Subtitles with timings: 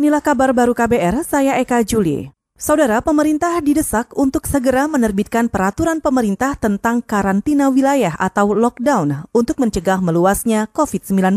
[0.00, 2.32] Inilah kabar baru KBR, saya Eka Juli.
[2.56, 10.00] Saudara, pemerintah didesak untuk segera menerbitkan peraturan pemerintah tentang karantina wilayah atau lockdown untuk mencegah
[10.00, 11.36] meluasnya COVID-19.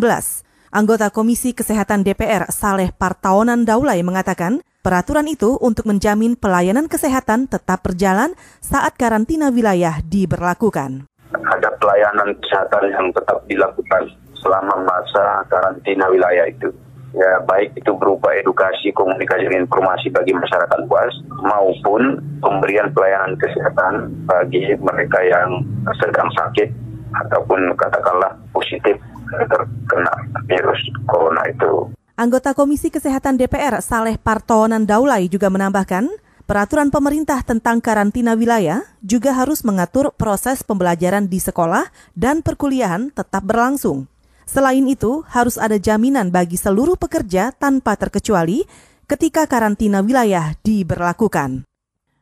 [0.71, 7.83] Anggota Komisi Kesehatan DPR Saleh Partaonan Daulay mengatakan, peraturan itu untuk menjamin pelayanan kesehatan tetap
[7.83, 8.31] berjalan
[8.63, 11.11] saat karantina wilayah diberlakukan.
[11.35, 14.07] Ada pelayanan kesehatan yang tetap dilakukan
[14.39, 16.71] selama masa karantina wilayah itu
[17.13, 21.13] ya baik itu berupa edukasi, komunikasi, dan informasi bagi masyarakat luas
[21.45, 25.61] maupun pemberian pelayanan kesehatan bagi mereka yang
[26.01, 26.69] sedang sakit
[27.13, 28.97] ataupun katakanlah positif
[29.29, 30.13] terkena
[30.49, 31.89] virus corona itu.
[32.13, 36.05] Anggota Komisi Kesehatan DPR Saleh Partonan Daulay juga menambahkan,
[36.45, 43.41] peraturan pemerintah tentang karantina wilayah juga harus mengatur proses pembelajaran di sekolah dan perkuliahan tetap
[43.41, 44.12] berlangsung.
[44.43, 48.67] Selain itu, harus ada jaminan bagi seluruh pekerja tanpa terkecuali
[49.07, 51.67] ketika karantina wilayah diberlakukan.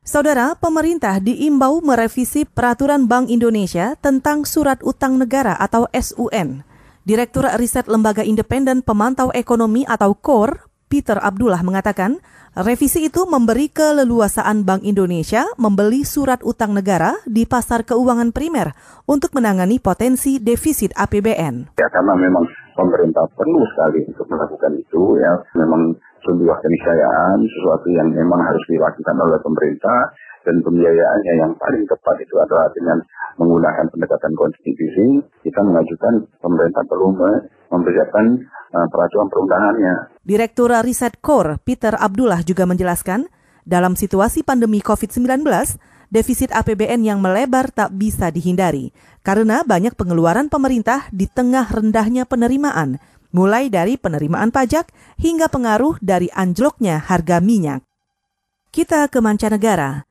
[0.01, 6.65] Saudara, pemerintah diimbau merevisi peraturan Bank Indonesia tentang surat utang negara atau SUN.
[7.05, 12.19] Direktur Riset Lembaga Independen Pemantau Ekonomi atau KOR, Peter Abdullah mengatakan,
[12.51, 18.75] Revisi itu memberi keleluasaan Bank Indonesia membeli surat utang negara di pasar keuangan primer
[19.07, 21.79] untuk menangani potensi defisit APBN.
[21.79, 22.43] Ya karena memang
[22.75, 25.95] pemerintah perlu sekali untuk melakukan itu ya memang
[26.27, 30.11] sebuah keniscayaan sesuatu yang memang harus dilakukan oleh pemerintah
[30.43, 32.99] dan pembiayaannya yang paling tepat itu adalah dengan
[33.39, 37.15] menggunakan pendekatan konstitusi kita mengajukan pemerintah perlu
[37.71, 40.15] mempersiapkan peraturan perundangannya.
[40.23, 43.27] Direktur Riset Core Peter Abdullah juga menjelaskan,
[43.67, 45.43] dalam situasi pandemi COVID-19,
[46.11, 48.91] defisit APBN yang melebar tak bisa dihindari
[49.23, 52.99] karena banyak pengeluaran pemerintah di tengah rendahnya penerimaan,
[53.31, 57.81] mulai dari penerimaan pajak hingga pengaruh dari anjloknya harga minyak.
[58.71, 60.07] Kita ke mancanegara.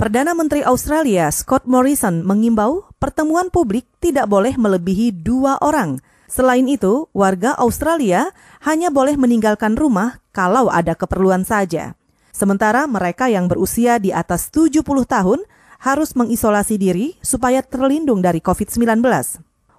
[0.00, 6.00] Perdana Menteri Australia Scott Morrison mengimbau pertemuan publik tidak boleh melebihi dua orang
[6.30, 8.30] Selain itu, warga Australia
[8.62, 11.98] hanya boleh meninggalkan rumah kalau ada keperluan saja.
[12.30, 15.42] Sementara mereka yang berusia di atas 70 tahun
[15.82, 19.02] harus mengisolasi diri supaya terlindung dari COVID-19.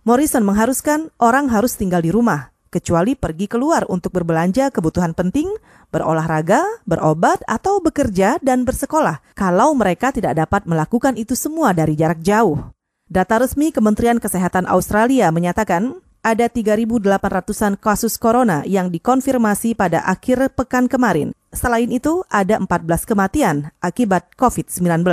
[0.04, 5.48] Morrison mengharuskan orang harus tinggal di rumah, kecuali pergi keluar untuk berbelanja kebutuhan penting,
[5.88, 12.20] berolahraga, berobat, atau bekerja dan bersekolah kalau mereka tidak dapat melakukan itu semua dari jarak
[12.20, 12.60] jauh.
[13.08, 20.86] Data resmi Kementerian Kesehatan Australia menyatakan ada 3.800-an kasus corona yang dikonfirmasi pada akhir pekan
[20.86, 21.34] kemarin.
[21.52, 25.04] Selain itu, ada 14 kematian akibat COVID-19.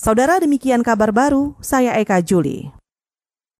[0.00, 2.79] Saudara demikian kabar baru, saya Eka Juli.